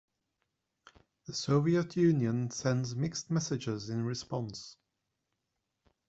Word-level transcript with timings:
The 1.27 1.35
Soviet 1.35 1.95
Union 1.95 2.49
sends 2.49 2.95
mixed 2.95 3.29
messages 3.29 3.91
in 3.91 4.03
response. 4.03 4.75